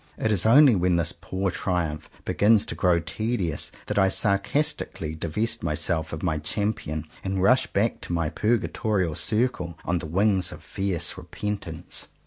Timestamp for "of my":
6.11-6.39